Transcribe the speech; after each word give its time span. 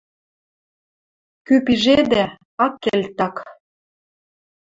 Кӱ 1.45 1.55
пижедӓ— 1.65 2.23
ак 2.65 2.73
кел 2.83 3.01
так! 3.17 3.35